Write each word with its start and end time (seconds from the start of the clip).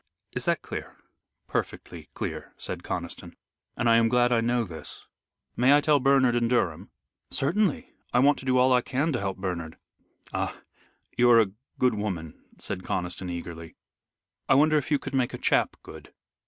Is 0.31 0.45
that 0.45 0.63
clear?" 0.63 0.97
"Perfectly 1.47 2.09
clear," 2.15 2.55
said 2.57 2.81
Conniston, 2.81 3.35
"and 3.77 3.87
I 3.87 3.97
am 3.97 4.09
glad 4.09 4.31
I 4.31 4.41
know 4.41 4.63
this. 4.63 5.05
May 5.55 5.77
I 5.77 5.79
tell 5.79 5.99
Bernard 5.99 6.35
and 6.35 6.49
Durham?" 6.49 6.89
"Certainly. 7.29 7.93
I 8.11 8.17
want 8.17 8.39
to 8.39 8.45
do 8.45 8.57
all 8.57 8.73
I 8.73 8.81
can 8.81 9.11
to 9.13 9.19
help 9.19 9.37
Bernard." 9.37 9.77
"Ah, 10.33 10.59
you 11.15 11.29
are 11.29 11.39
a 11.39 11.51
good 11.77 11.93
woman," 11.93 12.33
said 12.57 12.81
Conniston, 12.81 13.29
eagerly. 13.29 13.75
"I 14.49 14.55
wonder 14.55 14.77
if 14.77 14.89
you 14.89 14.97
could 14.97 15.13
make 15.13 15.35
a 15.35 15.37
chap 15.37 15.75
good?" 15.83 16.11